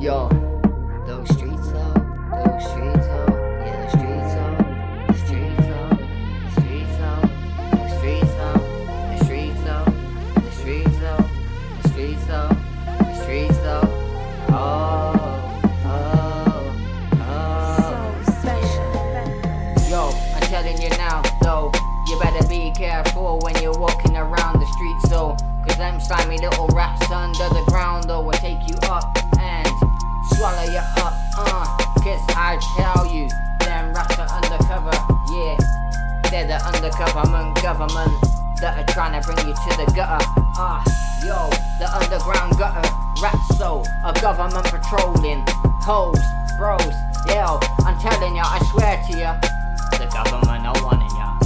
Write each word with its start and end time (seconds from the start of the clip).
Yo, 0.00 0.30
those 1.06 1.28
streets 1.28 1.68
though, 1.72 1.92
those 2.32 2.64
streets 2.70 3.06
though, 3.06 3.36
yeah, 3.60 3.84
the 3.84 3.88
streets 3.90 4.32
though, 4.32 4.56
the 5.06 5.14
streets 5.26 5.66
though, 5.68 5.92
the 6.40 6.50
streets 6.56 6.96
though, 6.96 7.20
the 7.76 7.88
streets 7.98 8.32
though, 8.32 8.58
the 9.12 9.18
streets 9.22 9.60
though, 9.60 9.84
the 10.40 10.50
streets 10.52 10.96
though, 11.00 11.24
the 11.82 11.88
streets 11.90 12.26
though, 12.26 12.48
the 12.96 13.14
streets 13.22 13.58
though. 13.58 13.84
Oh, 14.48 15.12
oh, 15.84 16.72
oh. 17.20 18.22
So 18.24 18.32
special. 18.40 19.90
Yo, 19.90 20.00
I'm 20.34 20.42
telling 20.48 20.80
you 20.80 20.88
now, 20.96 21.20
though, 21.42 21.70
you 22.08 22.18
better 22.18 22.48
be 22.48 22.72
careful 22.74 23.38
when 23.42 23.54
you're 23.62 23.78
walking 23.78 24.16
around 24.16 24.60
the 24.60 24.66
streets, 24.66 25.10
though. 25.10 25.36
Cause 25.68 25.76
them 25.76 26.00
slimy 26.00 26.38
little 26.38 26.68
rats 26.68 27.10
under 27.10 27.50
the 27.50 27.62
ground, 27.68 28.04
though, 28.04 28.22
will 28.22 28.32
take 28.32 28.66
you 28.66 28.76
up 28.84 29.29
swallow 30.40 30.64
you 30.72 30.80
up, 30.96 31.12
uh. 31.36 31.68
Cause 32.00 32.24
I 32.32 32.56
tell 32.74 33.04
you, 33.04 33.28
them 33.60 33.92
rats 33.92 34.16
are 34.16 34.30
undercover, 34.32 34.96
yeah. 35.36 35.52
They're 36.32 36.48
the 36.48 36.56
undercoverment 36.64 37.60
government 37.60 38.16
that 38.64 38.80
are 38.80 38.88
trying 38.94 39.20
to 39.20 39.26
bring 39.26 39.36
you 39.46 39.52
to 39.52 39.70
the 39.76 39.84
gutter, 39.94 40.24
ah. 40.56 40.80
yo, 41.20 41.50
the 41.78 41.84
underground 41.92 42.56
gutter, 42.56 42.88
rats, 43.20 43.58
so, 43.58 43.84
a 44.02 44.18
government 44.18 44.64
patrolling, 44.64 45.44
hoes, 45.84 46.16
bros, 46.56 46.96
yo, 47.28 47.60
I'm 47.84 48.00
telling 48.00 48.36
ya, 48.36 48.44
I 48.46 48.64
swear 48.72 48.96
to 48.96 49.18
ya, 49.18 49.36
the 50.00 50.08
government 50.08 50.64
are 50.64 50.82
wanting 50.82 51.14
ya. 51.18 51.39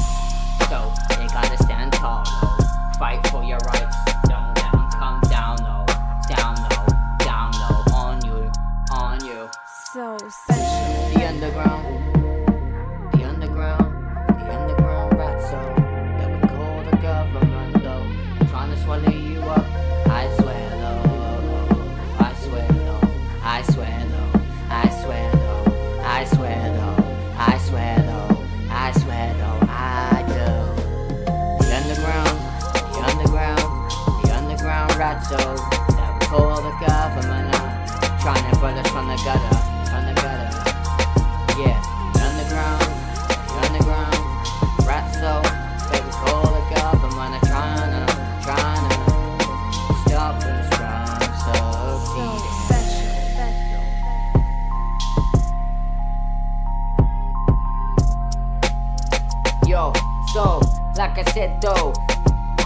So, 60.34 60.58
like 60.98 61.16
I 61.16 61.22
said 61.30 61.62
though, 61.62 61.94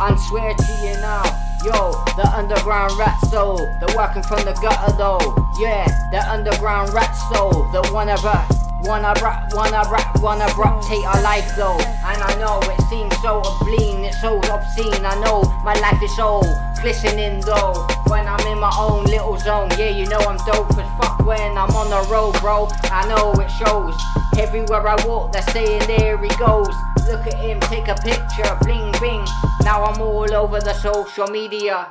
I 0.00 0.16
swear 0.30 0.55
to 0.56 0.72
you 0.80 0.97
now, 1.05 1.20
yo, 1.61 1.92
the 2.16 2.25
underground 2.33 2.97
rat 2.97 3.20
soul, 3.28 3.58
the 3.58 3.92
working 3.94 4.22
from 4.22 4.41
the 4.48 4.56
gutter 4.56 4.97
though, 4.97 5.20
yeah, 5.60 5.84
the 6.10 6.25
underground 6.33 6.94
rat 6.94 7.12
soul, 7.28 7.69
the 7.77 7.84
wanna 7.92 8.16
rap, 8.25 8.48
wanna 8.88 9.12
rap, 9.20 9.52
wanna 9.52 9.84
rap, 9.92 10.19
wanna 10.22 10.48
rap, 10.56 10.80
take 10.88 11.05
our 11.05 11.20
life 11.20 11.44
though, 11.56 11.77
and 12.08 12.25
I 12.25 12.33
know 12.41 12.56
it 12.72 12.81
seems 12.88 13.12
so 13.20 13.44
obscene, 13.44 14.00
it's 14.00 14.19
so 14.22 14.41
obscene, 14.48 15.04
I 15.04 15.21
know 15.21 15.44
my 15.60 15.75
life 15.84 16.00
is 16.03 16.16
so 16.16 16.41
glistening 16.81 17.42
though, 17.44 17.84
when 18.09 18.26
I'm 18.26 18.41
in 18.48 18.59
my 18.59 18.72
own 18.81 19.04
little 19.04 19.37
zone, 19.37 19.69
yeah, 19.76 19.92
you 19.92 20.09
know 20.09 20.25
I'm 20.25 20.41
dope 20.48 20.72
as 20.72 20.88
fuck 20.97 21.21
when 21.21 21.53
I'm 21.59 21.76
on 21.76 21.92
the 21.92 22.00
road, 22.09 22.32
bro, 22.41 22.66
I 22.88 23.04
know 23.12 23.37
it 23.37 23.50
shows, 23.60 23.92
everywhere 24.38 24.87
I 24.87 25.06
walk, 25.06 25.32
they're 25.32 25.43
saying 25.43 25.82
there 25.87 26.16
he 26.16 26.28
goes, 26.37 26.69
Look 27.09 27.26
at 27.26 27.34
him, 27.34 27.59
take 27.60 27.88
a 27.88 27.94
picture, 27.94 28.56
bling 28.62 28.93
bling. 29.00 29.25
Now 29.62 29.84
I'm 29.84 30.00
all 30.00 30.32
over 30.32 30.60
the 30.60 30.75
social 30.75 31.26
media. 31.26 31.91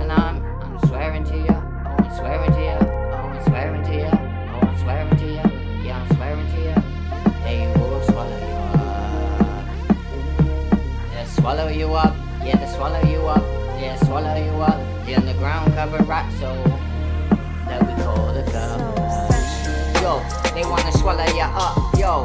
And 0.00 0.10
I'm 0.10 0.44
I'm 0.62 0.78
swearing 0.88 1.24
to 1.24 1.36
ya, 1.36 1.62
oh 1.86 2.04
I'm 2.04 2.16
swearing 2.16 2.52
to 2.52 2.60
ya, 2.64 2.78
oh 2.80 3.28
I'm 3.28 3.44
swearing 3.44 3.82
to 3.84 3.94
ya, 3.96 4.10
oh 4.54 4.66
I'm 4.66 4.78
swearing 4.78 5.16
to 5.16 5.26
ya, 5.32 5.44
yeah 5.84 6.00
I'm 6.00 6.16
swearing 6.16 6.46
to 6.54 6.60
ya. 6.64 6.74
They 7.44 7.66
will 7.78 8.02
swallow 8.02 8.38
you 8.48 8.56
up. 8.80 9.66
They'll 11.12 11.26
swallow 11.26 11.68
you 11.68 11.94
up, 11.94 12.16
yeah 12.42 12.56
they 12.56 12.72
swallow 12.74 13.02
you 13.04 13.26
up, 13.26 13.44
yeah 13.80 13.96
swallow 14.04 14.34
you 14.36 14.62
up. 14.62 14.80
The 15.06 15.14
underground 15.16 15.74
covered 15.74 16.06
rat 16.08 16.32
soul 16.40 16.63
you 21.44 21.50
up, 21.56 21.76
yo. 21.98 22.24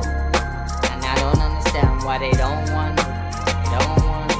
And 0.91 1.03
I 1.03 1.15
don't 1.19 1.39
understand 1.39 2.03
why 2.03 2.17
they 2.17 2.31
don't 2.31 2.71
want, 2.71 2.95
they 2.97 3.69
don't 3.77 4.01
want 4.07 4.31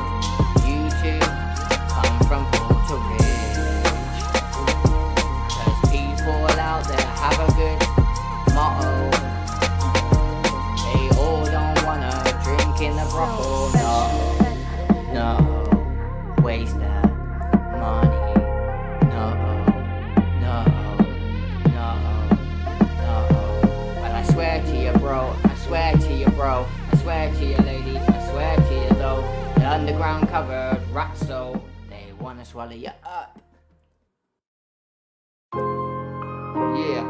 you 0.66 0.90
to 1.04 1.20
come 1.90 2.20
from 2.28 2.46
poor 2.54 2.76
to 2.88 2.96
rich. 3.10 3.58
Cause 5.52 5.80
people 5.92 6.48
out 6.60 6.88
there 6.88 7.08
have 7.24 7.40
a 7.40 7.52
good 7.60 7.80
motto. 8.54 9.12
They 10.86 11.10
all 11.18 11.46
don't 11.46 11.84
wanna 11.84 12.14
drink 12.44 12.82
in 12.82 12.96
the 12.96 13.08
brothel, 13.12 13.70
no, 13.74 13.94
no, 15.14 16.42
waste 16.42 16.80
that 16.80 16.99
underground 29.80 30.28
covered 30.28 30.82
rat 30.92 31.16
soul, 31.18 31.64
they 31.90 32.12
wanna 32.20 32.44
swallow 32.44 32.74
you 32.74 32.92
up. 33.06 33.40
Yeah. 35.56 37.09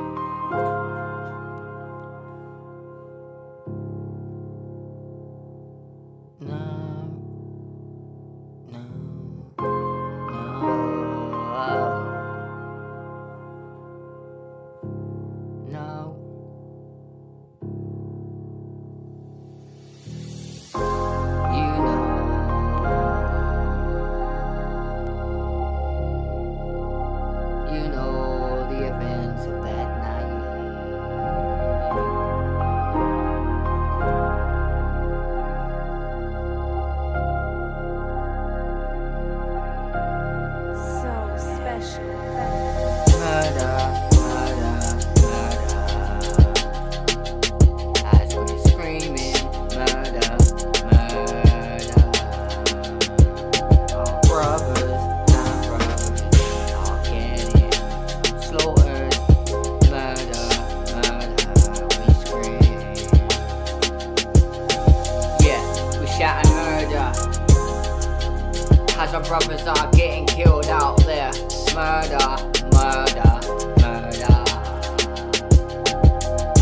Cause 69.10 69.28
our 69.28 69.40
brothers 69.40 69.66
are 69.66 69.90
getting 69.94 70.28
killed 70.28 70.68
out 70.68 71.04
there. 71.04 71.32
Murder, 71.74 72.30
murder, 72.72 73.40
murder. 73.82 74.44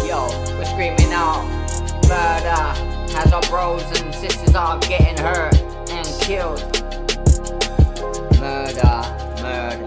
Yo, 0.08 0.30
we're 0.56 0.64
screaming 0.64 1.12
out 1.12 1.44
murder. 2.08 3.18
As 3.18 3.34
our 3.34 3.42
bros 3.50 3.84
and 4.00 4.16
sisters 4.16 4.56
are 4.56 4.80
getting 4.80 5.18
hurt 5.22 5.56
and 5.90 6.08
killed. 6.22 6.64
Murder, 8.40 9.04
murder. 9.42 9.87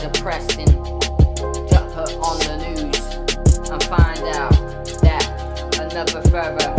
Depressing 0.00 0.66
to 0.66 1.92
put 1.94 2.12
on 2.16 2.38
the 2.40 2.56
news 2.68 3.68
and 3.68 3.82
find 3.84 4.20
out 4.34 4.52
that 5.02 5.78
another 5.78 6.22
further 6.30 6.74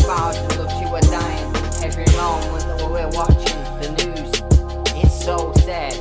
thousands 0.00 0.56
of 0.58 0.70
you 0.80 0.88
are 0.88 1.00
dying 1.00 1.56
every 1.82 2.04
moment 2.16 2.64
that 2.66 2.88
we're 2.90 3.08
watching 3.16 3.58
the 3.80 3.88
news. 4.04 4.30
It's 5.02 5.24
so 5.24 5.52
sad 5.64 5.94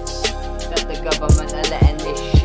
that 0.69 0.85
the 0.87 0.99
government 1.09 1.53
are 1.53 1.69
letting 1.69 1.97
this 1.99 2.36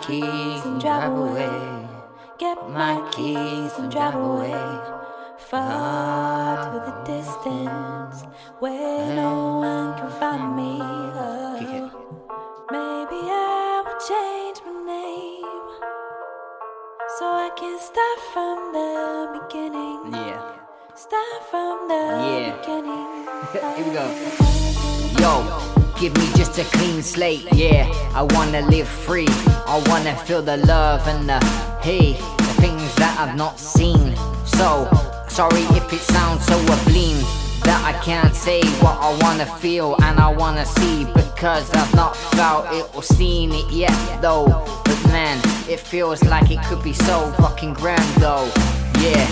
keys 0.00 0.64
and 0.64 0.80
drive 0.80 1.12
away. 1.12 1.88
Get 2.38 2.56
My 2.70 3.06
keys 3.12 3.72
and 3.78 3.90
drive 3.90 4.14
away. 4.14 4.52
Far 5.38 6.56
to 6.64 6.78
the 6.86 6.96
distance 7.04 8.24
where 8.58 8.99
Here 23.52 23.84
we 23.84 23.92
go. 23.92 24.06
Yo, 25.18 25.92
give 25.98 26.16
me 26.16 26.26
just 26.36 26.56
a 26.60 26.64
clean 26.76 27.02
slate, 27.02 27.48
yeah. 27.52 27.90
I 28.14 28.22
wanna 28.22 28.60
live 28.68 28.86
free. 28.86 29.26
I 29.66 29.82
wanna 29.88 30.14
feel 30.18 30.40
the 30.40 30.58
love 30.58 31.06
and 31.08 31.28
the 31.28 31.44
hey, 31.82 32.12
the 32.12 32.54
things 32.62 32.94
that 32.94 33.18
I've 33.18 33.36
not 33.36 33.58
seen. 33.58 34.14
So, 34.46 34.88
sorry 35.28 35.62
if 35.74 35.92
it 35.92 35.98
sounds 35.98 36.46
so 36.46 36.60
oblique 36.60 37.26
that 37.64 37.82
I 37.84 37.92
can't 38.04 38.36
say 38.36 38.62
what 38.78 38.96
I 39.00 39.18
wanna 39.20 39.46
feel 39.46 39.96
and 40.02 40.20
I 40.20 40.28
wanna 40.28 40.64
see 40.64 41.06
because 41.06 41.68
I've 41.72 41.92
not 41.96 42.16
felt 42.16 42.66
it 42.72 42.86
or 42.94 43.02
seen 43.02 43.50
it 43.52 43.68
yet 43.72 44.22
though. 44.22 44.46
But 44.84 45.04
man, 45.06 45.38
it 45.68 45.80
feels 45.80 46.22
like 46.22 46.52
it 46.52 46.62
could 46.66 46.84
be 46.84 46.92
so 46.92 47.32
fucking 47.32 47.74
grand 47.74 48.14
though. 48.22 48.48
Yeah. 49.00 49.26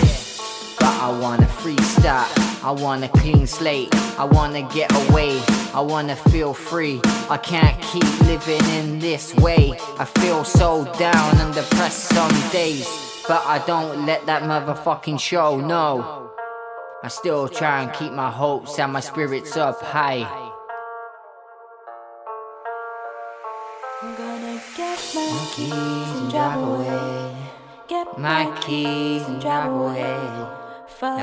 But 0.77 0.95
I 1.01 1.17
wanna 1.21 1.47
free 1.47 1.77
start, 1.77 2.27
I 2.61 2.71
want 2.71 3.05
a 3.05 3.07
clean 3.07 3.47
slate, 3.47 3.87
I 4.19 4.25
wanna 4.25 4.63
get 4.73 4.91
away, 4.91 5.41
I 5.73 5.79
wanna 5.79 6.15
feel 6.15 6.53
free. 6.53 6.99
I 7.29 7.37
can't 7.37 7.81
keep 7.81 8.19
living 8.21 8.65
in 8.71 8.99
this 8.99 9.33
way. 9.35 9.79
I 9.97 10.03
feel 10.03 10.43
so 10.43 10.83
down 10.99 11.37
and 11.39 11.53
depressed 11.53 12.09
some 12.09 12.33
days, 12.51 12.85
but 13.27 13.45
I 13.45 13.59
don't 13.65 14.05
let 14.05 14.25
that 14.25 14.43
motherfucking 14.43 15.19
show, 15.21 15.59
no. 15.59 16.31
I 17.01 17.07
still 17.07 17.47
try 17.47 17.83
and 17.83 17.93
keep 17.93 18.11
my 18.11 18.29
hopes 18.29 18.77
and 18.77 18.91
my 18.91 18.99
spirits 18.99 19.55
up 19.55 19.81
high. 19.81 20.27
I'm 24.01 24.15
gonna 24.15 24.61
get 24.75 24.99
my 25.15 25.47
keys 25.55 25.71
and 25.71 26.29
drive 26.29 26.61
away. 26.61 27.35
Get 27.87 28.19
My 28.19 28.53
keys 28.59 29.25
and 29.27 29.41
drive 29.41 29.71
away. 29.71 30.58
Far 30.99 31.15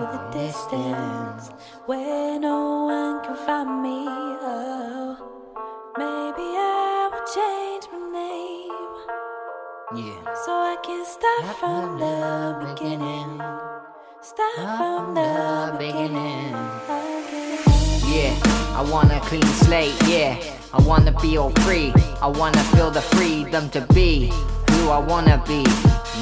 to 0.00 0.18
the 0.18 0.38
distance 0.38 1.48
where 1.86 2.38
no 2.38 2.84
one 2.84 3.24
can 3.24 3.34
find 3.46 3.82
me. 3.82 4.04
Oh, 4.06 5.16
maybe 5.96 6.44
I 6.44 7.08
will 7.10 7.24
change 7.36 7.84
my 7.90 8.04
name 8.12 10.04
Yeah. 10.04 10.34
so 10.44 10.52
I 10.52 10.76
can 10.84 11.06
start 11.06 11.56
from 11.56 11.98
the 11.98 12.66
beginning. 12.66 13.40
Start 14.20 14.68
from 14.76 15.14
the 15.14 15.74
beginning. 15.78 16.52
Again. 16.84 17.56
Yeah, 18.12 18.76
I 18.76 18.84
want 18.92 19.10
a 19.10 19.20
clean 19.20 19.50
slate, 19.64 19.96
yeah. 20.06 20.36
I 20.74 20.82
wanna 20.82 21.12
be 21.22 21.38
all 21.38 21.50
free. 21.64 21.94
I 22.20 22.26
wanna 22.26 22.62
feel 22.74 22.90
the 22.90 23.00
freedom 23.00 23.70
to 23.70 23.80
be 23.94 24.30
who 24.70 24.90
I 24.90 24.98
wanna 24.98 25.42
be, 25.48 25.64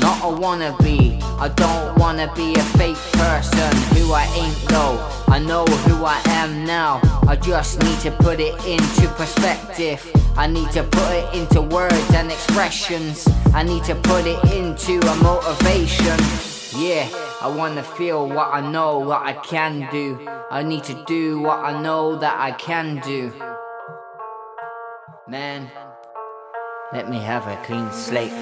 not 0.00 0.18
a 0.22 0.36
wannabe. 0.42 1.22
I 1.38 1.48
don't 1.48 1.98
wanna 1.98 2.32
be 2.34 2.54
a 2.54 2.62
fake 2.78 2.96
person 3.12 3.76
who 3.96 4.12
I 4.12 4.24
ain't 4.36 4.56
though. 4.68 4.98
I 5.28 5.38
know 5.38 5.64
who 5.64 6.04
I 6.04 6.20
am 6.26 6.64
now. 6.64 7.00
I 7.26 7.36
just 7.36 7.82
need 7.82 7.98
to 8.00 8.10
put 8.10 8.40
it 8.40 8.54
into 8.66 9.08
perspective. 9.14 10.00
I 10.36 10.46
need 10.46 10.70
to 10.72 10.82
put 10.82 11.10
it 11.12 11.34
into 11.34 11.62
words 11.62 12.10
and 12.14 12.30
expressions. 12.30 13.26
I 13.54 13.62
need 13.62 13.84
to 13.84 13.94
put 13.94 14.26
it 14.26 14.42
into 14.52 14.98
a 15.06 15.14
motivation. 15.16 16.18
Yeah, 16.76 17.08
I 17.40 17.48
wanna 17.48 17.82
feel 17.82 18.28
what 18.28 18.52
I 18.52 18.60
know, 18.60 18.98
what 18.98 19.22
I 19.22 19.32
can 19.32 19.88
do. 19.92 20.26
I 20.50 20.62
need 20.62 20.84
to 20.84 21.04
do 21.06 21.40
what 21.40 21.60
I 21.60 21.80
know 21.80 22.16
that 22.16 22.36
I 22.38 22.52
can 22.52 23.00
do. 23.00 23.32
Man, 25.28 25.70
let 26.92 27.08
me 27.08 27.18
have 27.18 27.46
a 27.46 27.56
clean 27.64 27.90
slate. 27.92 28.32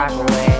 Drive 0.00 0.18
away. 0.18 0.59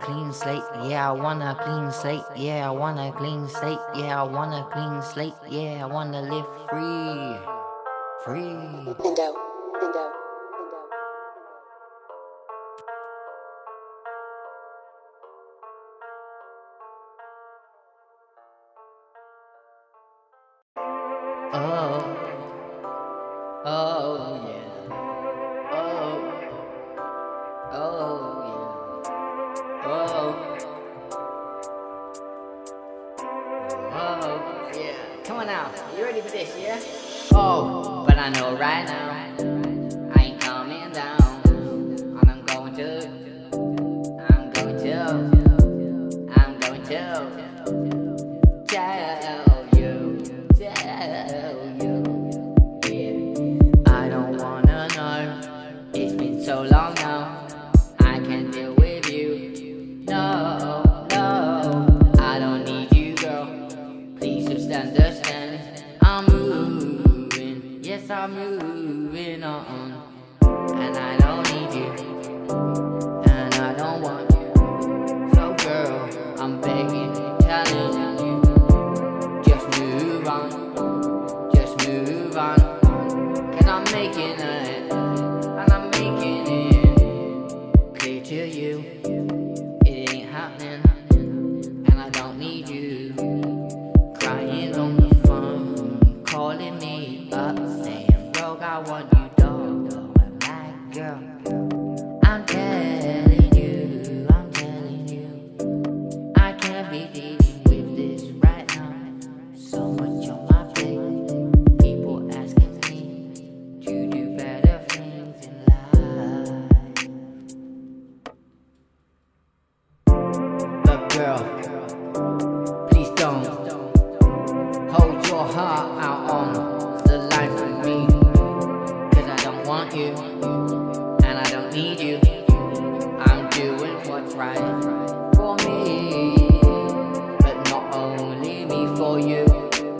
clean 0.00 0.32
slate. 0.32 0.62
Yeah, 0.84 1.10
I 1.10 1.12
want 1.12 1.42
a 1.42 1.54
clean 1.54 1.92
slate. 1.92 2.24
Yeah, 2.36 2.68
I 2.68 2.70
want 2.70 2.98
a 2.98 3.12
clean 3.16 3.48
slate. 3.48 3.78
Yeah, 3.94 4.20
I 4.20 4.24
want 4.24 4.54
a 4.54 4.64
clean 4.72 5.02
slate. 5.02 5.34
Yeah, 5.48 5.84
I 5.84 5.86
want 5.86 6.12
to 6.12 6.20
live 6.20 6.46
free. 6.68 7.36
Free. 8.24 8.48
ready 36.08 36.22
for 36.22 36.30
this, 36.30 36.56
yeah? 36.58 36.80
Oh, 37.34 38.04
but 38.06 38.18
I 38.18 38.30
know 38.30 38.56
right 38.56 38.86
now. 38.86 39.37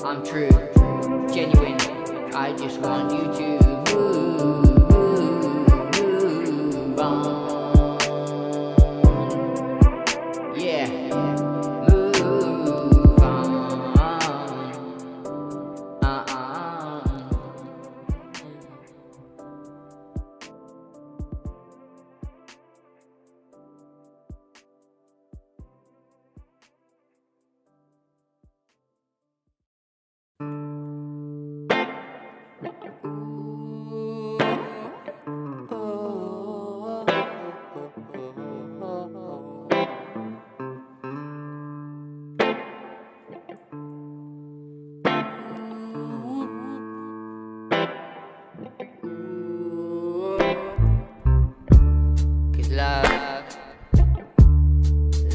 I'm 0.09 0.25
true, 0.25 0.49
genuine. 1.29 1.79
I 2.35 2.57
just 2.57 2.81
want 2.81 3.13
you 3.13 3.31
to 3.31 3.95
move. 3.95 4.68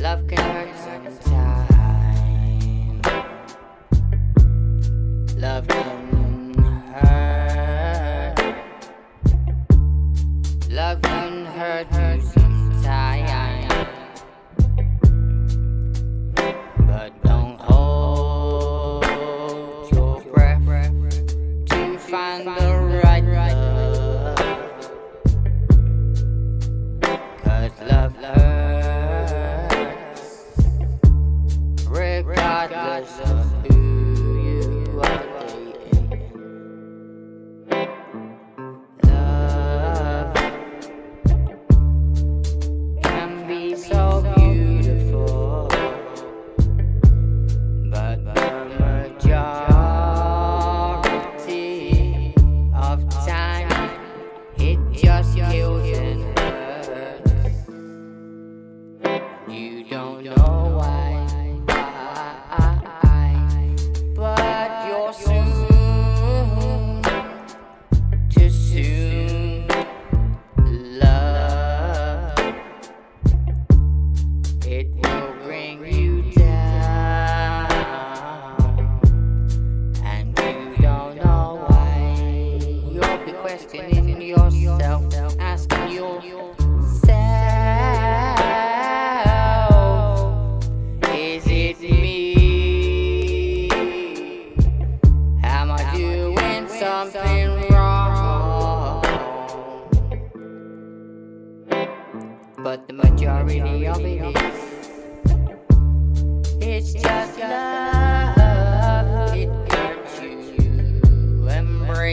Love 0.03 0.27
can 0.27 0.37
hurt 0.37 0.67
sometimes. 0.83 1.42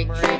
break. 0.05 0.40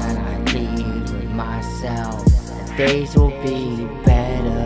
that 0.00 0.18
I 0.18 0.52
need 0.52 1.10
with 1.10 1.30
myself. 1.30 2.24
Days 2.76 3.16
will 3.16 3.30
be 3.42 3.86
better. 4.04 4.64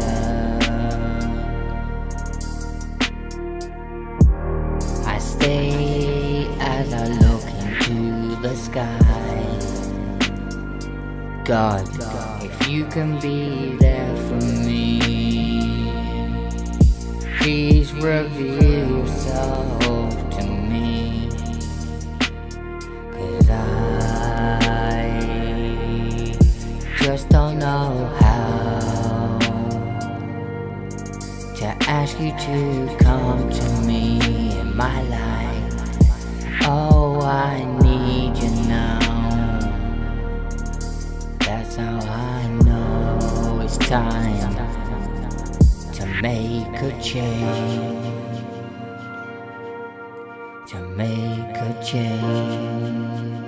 I 5.07 5.19
stay 5.19 6.47
as 6.61 6.93
I 6.93 7.07
look 7.25 7.45
into 7.65 8.37
the 8.43 8.55
sky. 8.55 8.99
God, 11.45 11.89
if 12.45 12.69
you 12.69 12.85
can 12.87 13.19
be 13.21 13.77
there 13.77 14.17
for 14.27 14.41
me, 14.65 15.01
please 17.39 17.93
reveal 17.95 19.01
yourself. 19.01 19.82
know 27.63 28.11
how 28.19 29.39
to 31.55 31.67
ask 31.89 32.19
you 32.19 32.33
to 32.33 32.97
come 32.99 33.49
to 33.51 33.67
me 33.87 34.19
in 34.59 34.77
my 34.77 35.01
life. 35.03 35.75
Oh, 36.63 37.21
I 37.21 37.63
need 37.81 38.37
you 38.43 38.51
now. 38.67 38.99
That's 41.39 41.77
how 41.77 42.01
I 42.01 42.49
know 42.65 43.61
it's 43.63 43.79
time 43.79 44.57
to 45.93 46.05
make 46.21 46.83
a 46.83 47.01
change. 47.01 48.03
To 50.71 50.79
make 50.97 51.57
a 51.69 51.85
change. 51.85 53.42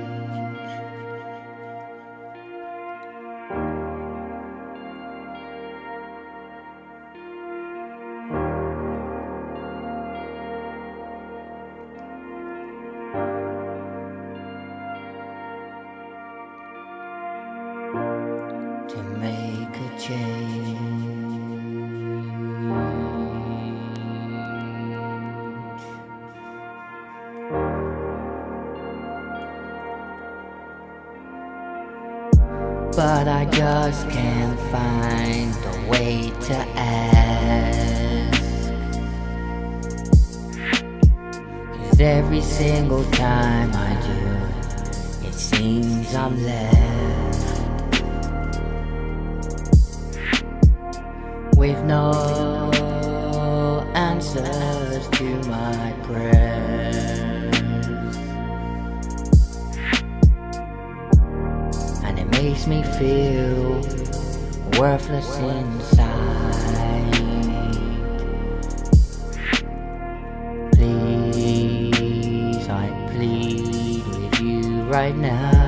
answers 54.36 55.08
to 55.18 55.24
my 55.48 55.94
prayers. 56.02 57.54
And 62.04 62.18
it 62.18 62.28
makes 62.30 62.66
me 62.66 62.82
feel 62.82 63.80
worthless 64.78 65.38
inside. 65.38 66.34
Please, 70.72 72.68
I 72.68 72.88
plead 73.12 74.06
with 74.06 74.40
you 74.40 74.82
right 74.84 75.16
now. 75.16 75.63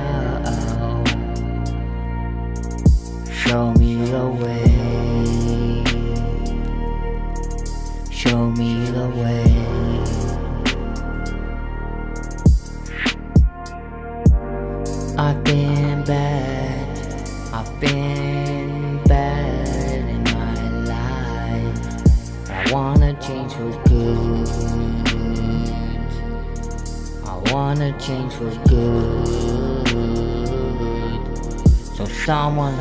Someone, 32.27 32.75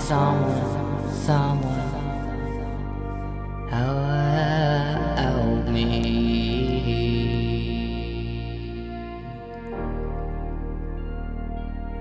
someone, 0.00 1.12
someone, 1.12 1.92
help, 3.68 5.68
me. 5.68 5.84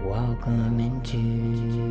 Welcome 0.06 0.80
into 0.80 1.85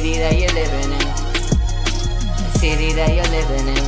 city 0.00 0.16
that 0.18 0.32
you're 0.38 0.48
living 0.56 0.92
in, 0.92 0.98
the 2.40 2.50
city 2.56 2.92
that 2.94 3.12
you're 3.12 3.32
living 3.36 3.68
in, 3.68 3.84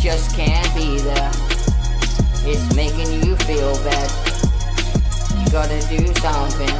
just 0.00 0.34
can't 0.34 0.74
be 0.74 0.96
there. 1.04 1.32
It's 2.48 2.64
making 2.74 3.12
you 3.12 3.36
feel 3.44 3.76
bad. 3.84 4.08
You 5.36 5.44
gotta 5.52 5.80
do 5.92 6.00
something. 6.16 6.76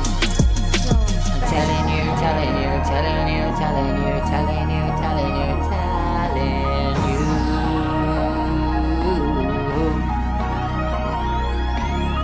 I'm 1.29 1.45
telling 1.53 1.93
you, 1.93 2.09
telling 2.25 2.57
you, 2.57 2.73
telling 2.89 3.29
you, 3.29 3.53
telling 3.61 4.01
you, 4.01 4.17
telling 4.33 4.65
you, 4.73 4.85
telling 5.05 5.37
you, 5.45 5.53
telling 5.69 6.97
you. 7.05 7.21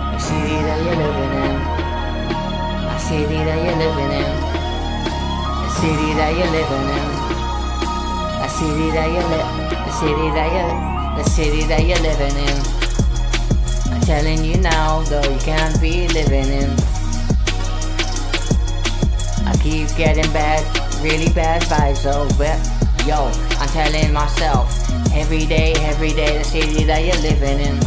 The 0.09 0.17
city 0.17 0.57
that 0.65 0.79
you're 0.81 0.97
living 1.05 1.33
in. 1.45 1.53
The 2.81 2.97
city 2.97 3.39
that 3.45 3.59
you're 3.63 3.77
living 3.77 4.11
in. 4.25 4.40
City 5.81 6.13
that 6.13 6.37
you're 6.37 6.53
living 6.53 6.87
in. 6.93 7.07
The 8.37 8.47
city 8.47 8.91
that 8.93 9.09
you 9.09 9.23
li- 9.33 9.49
the 9.81 9.91
city 9.97 10.29
that 10.29 10.49
you 10.53 10.65
the 11.17 11.23
city 11.27 11.63
that 11.65 11.81
you're 11.81 12.03
living 12.05 12.37
in. 12.37 12.57
I'm 13.91 14.01
telling 14.01 14.45
you 14.45 14.61
now, 14.61 15.01
though 15.09 15.23
you 15.23 15.39
can't 15.39 15.73
be 15.81 16.07
living 16.09 16.53
in. 16.53 16.69
I 19.49 19.57
keep 19.57 19.89
getting 19.97 20.31
bad, 20.31 20.61
really 21.01 21.33
bad 21.33 21.63
vibes, 21.63 22.05
but 22.37 22.61
yo, 23.07 23.33
I'm 23.57 23.69
telling 23.69 24.13
myself 24.13 24.69
every 25.15 25.47
day, 25.47 25.73
every 25.79 26.13
day, 26.13 26.37
the 26.37 26.43
city 26.43 26.83
that 26.83 27.03
you're 27.03 27.23
living 27.25 27.57
in, 27.59 27.79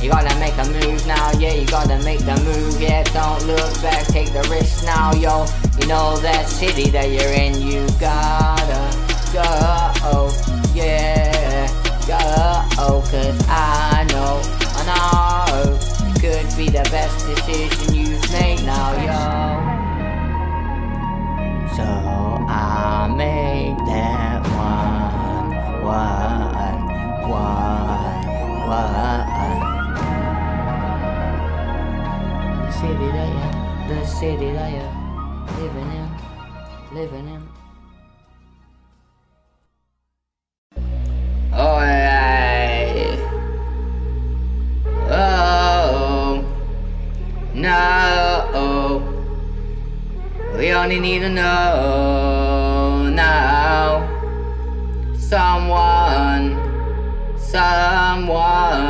You 0.00 0.10
gotta 0.10 0.38
make 0.38 0.56
a 0.56 0.64
move 0.64 1.04
now, 1.08 1.32
yeah, 1.38 1.54
you 1.54 1.66
gotta 1.66 1.98
make 2.04 2.20
the 2.20 2.36
move, 2.44 2.80
yeah. 2.80 3.02
Don't 3.02 3.44
look 3.46 3.82
back, 3.82 4.06
take 4.06 4.32
the 4.32 4.46
risk 4.48 4.84
now, 4.84 5.12
yo. 5.12 5.44
You 5.80 5.88
know 5.88 6.16
that 6.18 6.46
city 6.48 6.88
that 6.90 7.10
you're 7.10 7.32
in, 7.32 7.60
you 7.60 7.84
gotta 7.98 8.96
go, 9.32 10.30
yeah, 10.72 11.66
go, 12.06 13.02
cause 13.10 13.44
I 13.48 14.06
know, 14.08 14.40
I 14.78 14.82
know, 14.86 15.78
it 16.06 16.20
could 16.20 16.56
be 16.56 16.66
the 16.66 16.88
best 16.90 17.26
decision 17.26 17.94
you've 17.94 18.30
made 18.30 18.62
now, 18.64 18.92
yo. 19.02 19.18
So 21.74 21.82
I 21.82 23.08
make 23.16 23.76
that 23.86 24.46
one, 24.54 25.50
one, 25.82 26.48
one, 27.28 28.68
one. 28.68 29.37
City 32.80 33.10
that 33.10 33.88
the 33.88 34.06
city 34.06 34.52
that 34.52 34.70
living 35.58 35.90
in, 35.98 36.08
living 36.92 37.26
in. 37.34 37.42
Oh, 41.52 41.74
Alright. 41.74 43.18
Oh, 45.10 46.44
no. 47.52 49.02
We 50.56 50.72
only 50.72 51.00
need 51.00 51.20
to 51.20 51.30
know 51.30 53.10
now. 53.12 54.06
Someone, 55.16 56.56
someone. 57.38 58.87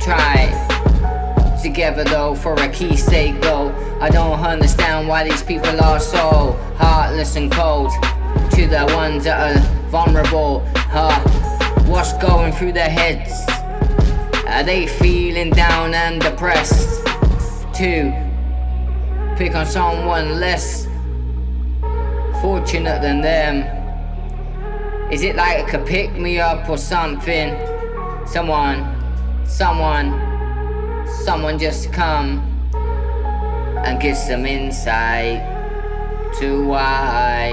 Try 0.00 0.48
together 1.62 2.04
though 2.04 2.34
for 2.34 2.54
a 2.54 2.68
key 2.68 2.96
sake 2.96 3.40
though. 3.40 3.70
I 4.00 4.08
don't 4.08 4.40
understand 4.40 5.08
why 5.08 5.28
these 5.28 5.42
people 5.42 5.80
are 5.80 6.00
so 6.00 6.52
heartless 6.76 7.36
and 7.36 7.52
cold 7.52 7.92
to 8.52 8.66
the 8.66 8.90
ones 8.94 9.24
that 9.24 9.56
are 9.56 9.60
vulnerable 9.90 10.60
huh? 10.74 11.20
What's 11.86 12.12
going 12.14 12.52
through 12.52 12.72
their 12.72 12.88
heads? 12.88 13.32
Are 14.46 14.62
they 14.62 14.86
feeling 14.86 15.50
down 15.50 15.94
and 15.94 16.20
depressed 16.20 17.04
to 17.74 18.12
pick 19.36 19.54
on 19.54 19.66
someone 19.66 20.40
less 20.40 20.86
fortunate 22.40 23.02
than 23.02 23.20
them? 23.20 23.78
Is 25.12 25.22
it 25.22 25.36
like 25.36 25.72
a 25.72 25.78
pick 25.78 26.12
me 26.12 26.40
up 26.40 26.68
or 26.68 26.78
something? 26.78 27.56
Someone 28.26 28.99
someone 29.50 30.08
someone 31.24 31.58
just 31.58 31.92
come 31.92 32.38
and 33.84 34.00
give 34.00 34.16
some 34.16 34.46
insight 34.46 35.40
to 36.38 36.64
why 36.66 37.52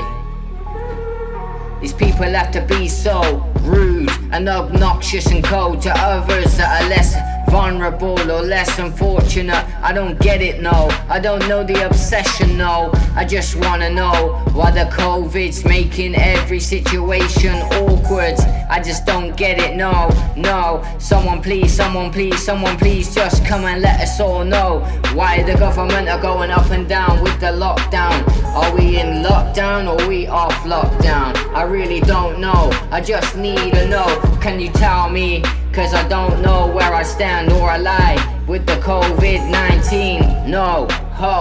these 1.81 1.93
people 1.93 2.23
have 2.23 2.51
to 2.51 2.61
be 2.61 2.87
so 2.87 3.21
rude 3.61 4.09
and 4.31 4.47
obnoxious 4.47 5.27
and 5.31 5.43
cold 5.43 5.81
to 5.81 5.91
others 5.97 6.55
that 6.57 6.81
are 6.81 6.89
less 6.89 7.15
vulnerable 7.49 8.19
or 8.31 8.41
less 8.41 8.77
unfortunate. 8.79 9.65
I 9.81 9.93
don't 9.93 10.19
get 10.19 10.41
it, 10.41 10.61
no. 10.61 10.89
I 11.09 11.19
don't 11.19 11.47
know 11.47 11.63
the 11.63 11.85
obsession, 11.85 12.57
no. 12.57 12.91
I 13.15 13.25
just 13.25 13.55
wanna 13.55 13.89
know 13.89 14.41
why 14.53 14.71
the 14.71 14.85
COVID's 14.91 15.65
making 15.65 16.15
every 16.15 16.59
situation 16.59 17.55
awkward. 17.81 18.39
I 18.69 18.81
just 18.83 19.05
don't 19.05 19.35
get 19.35 19.59
it, 19.59 19.75
no, 19.75 20.09
no. 20.35 20.83
Someone 20.99 21.41
please, 21.41 21.73
someone 21.73 22.11
please, 22.11 22.43
someone 22.43 22.77
please 22.77 23.13
just 23.13 23.45
come 23.45 23.65
and 23.65 23.81
let 23.81 24.01
us 24.01 24.19
all 24.19 24.43
know 24.43 24.79
why 25.13 25.43
the 25.43 25.55
government 25.55 26.09
are 26.09 26.21
going 26.21 26.51
up 26.51 26.69
and 26.71 26.87
down 26.87 27.23
with 27.23 27.39
the 27.39 27.47
lockdown. 27.47 28.27
Are 28.55 28.75
we 28.75 28.99
in 28.99 29.23
lockdown 29.23 29.87
or 29.87 30.07
we 30.07 30.27
off 30.27 30.53
lockdown? 30.63 31.35
I 31.53 31.63
really 31.63 32.01
don't 32.01 32.39
know. 32.39 32.69
I 32.91 33.01
just 33.01 33.37
need 33.37 33.73
to 33.73 33.87
know. 33.87 34.19
Can 34.41 34.59
you 34.59 34.69
tell 34.69 35.09
me? 35.09 35.43
Cause 35.77 35.93
I 35.93 36.07
don't 36.07 36.41
know 36.41 36.65
where 36.65 36.91
I 36.91 37.03
stand 37.03 37.51
or 37.51 37.69
I 37.69 37.77
lie 37.77 38.43
with 38.47 38.65
the 38.65 38.77
COVID 38.77 39.51
19. 39.51 40.49
No, 40.49 40.87
ho. 41.13 41.37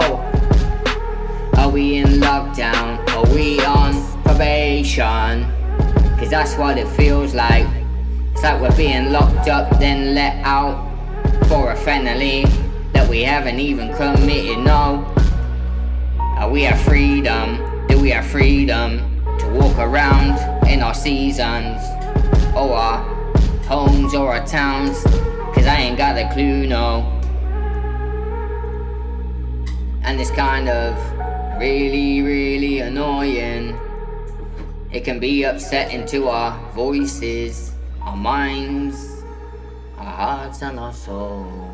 Are 1.57 1.67
we 1.71 1.95
in 1.95 2.21
lockdown? 2.21 3.03
Are 3.15 3.33
we 3.33 3.59
on 3.65 3.95
probation? 4.21 5.43
Cause 6.19 6.29
that's 6.29 6.55
what 6.55 6.77
it 6.77 6.87
feels 6.89 7.33
like. 7.33 7.65
It's 8.33 8.43
like 8.43 8.61
we're 8.61 8.77
being 8.77 9.11
locked 9.11 9.47
up, 9.47 9.79
then 9.79 10.13
let 10.13 10.35
out 10.45 10.87
for 11.47 11.71
a 11.71 11.75
felony 11.75 12.45
that 12.93 13.09
we 13.09 13.23
haven't 13.23 13.59
even 13.59 13.91
committed. 13.95 14.59
No. 14.59 15.03
Are 16.37 16.47
we 16.51 16.61
have 16.61 16.79
freedom? 16.81 17.87
Do 17.87 17.99
we 17.99 18.11
have 18.11 18.27
freedom 18.27 18.99
to 19.39 19.47
walk 19.49 19.79
around 19.79 20.37
in 20.67 20.83
our 20.83 20.93
seasons? 20.93 21.81
Or 22.55 23.16
homes 23.67 24.15
or 24.15 24.33
our 24.33 24.45
towns? 24.45 25.03
Cause 25.53 25.65
I 25.65 25.75
ain't 25.75 25.97
got 25.97 26.17
a 26.17 26.29
clue, 26.33 26.65
no. 26.65 27.13
And 30.03 30.21
it's 30.21 30.31
kind 30.31 30.69
of 30.69 30.95
really, 31.59 32.21
really 32.21 32.79
annoying. 32.79 33.77
It 34.91 35.03
can 35.03 35.19
be 35.19 35.43
upsetting 35.43 36.05
to 36.07 36.29
our 36.29 36.57
voices, 36.71 37.73
our 38.01 38.15
minds, 38.15 39.23
our 39.97 40.11
hearts, 40.11 40.61
and 40.61 40.79
our 40.79 40.93
souls. 40.93 41.66